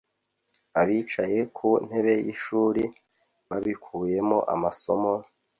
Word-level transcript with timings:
Abicaye 0.81 1.39
ku 1.55 1.69
ntebe 1.85 2.13
y’ishuri 2.25 2.83
babikuyemo 3.49 4.37
amasomo, 4.53 5.13